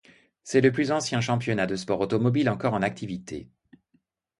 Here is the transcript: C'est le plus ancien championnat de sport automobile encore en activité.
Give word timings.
C'est 0.43 0.61
le 0.61 0.71
plus 0.71 0.91
ancien 0.91 1.21
championnat 1.21 1.67
de 1.67 1.75
sport 1.75 1.99
automobile 1.99 2.49
encore 2.49 2.73
en 2.73 2.81
activité. 2.81 3.51